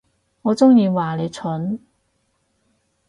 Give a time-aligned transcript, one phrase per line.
[0.41, 1.79] 我中意話你蠢